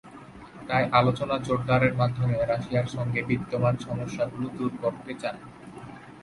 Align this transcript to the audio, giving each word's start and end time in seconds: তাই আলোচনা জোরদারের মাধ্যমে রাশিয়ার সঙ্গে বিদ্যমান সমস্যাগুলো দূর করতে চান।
তাই 0.67 0.83
আলোচনা 0.91 1.35
জোরদারের 1.37 1.93
মাধ্যমে 1.95 2.35
রাশিয়ার 2.43 2.87
সঙ্গে 2.87 3.19
বিদ্যমান 3.23 3.75
সমস্যাগুলো 3.77 4.47
দূর 4.57 4.71
করতে 4.81 5.11
চান। 5.13 5.35